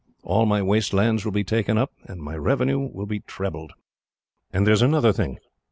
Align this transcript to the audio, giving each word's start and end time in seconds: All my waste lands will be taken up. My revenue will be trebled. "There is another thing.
All 0.23 0.47
my 0.47 0.63
waste 0.63 0.93
lands 0.93 1.23
will 1.23 1.31
be 1.31 1.43
taken 1.43 1.77
up. 1.77 1.91
My 2.09 2.35
revenue 2.35 2.79
will 2.91 3.05
be 3.05 3.19
trebled. 3.19 3.73
"There 4.51 4.67
is 4.71 4.81
another 4.81 5.13
thing. 5.13 5.37